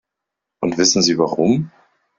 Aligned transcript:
Und 0.61 0.79
wissen 0.79 1.03
Sie 1.03 1.19
warum? 1.19 1.69